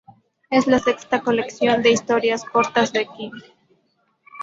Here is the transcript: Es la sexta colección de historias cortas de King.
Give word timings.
Es 0.49 0.65
la 0.65 0.79
sexta 0.79 1.21
colección 1.21 1.83
de 1.83 1.91
historias 1.91 2.43
cortas 2.43 2.91
de 2.91 3.05
King. 3.05 3.29